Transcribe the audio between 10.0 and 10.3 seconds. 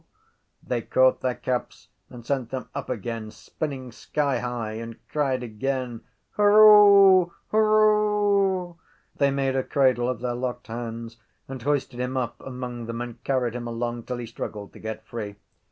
of